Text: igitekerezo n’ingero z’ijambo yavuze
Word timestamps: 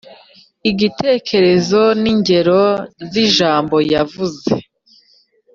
igitekerezo 0.69 1.81
n’ingero 2.01 2.61
z’ijambo 3.11 3.75
yavuze 3.93 4.51